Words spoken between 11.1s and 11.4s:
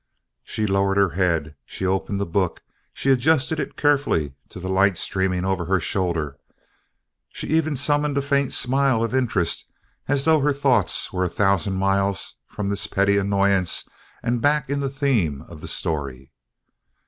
were a